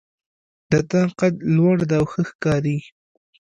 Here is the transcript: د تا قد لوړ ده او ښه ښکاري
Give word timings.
د 0.71 0.73
تا 0.89 1.01
قد 1.19 1.33
لوړ 1.55 1.77
ده 1.89 1.95
او 1.99 2.05
ښه 2.11 2.21
ښکاري 2.29 2.77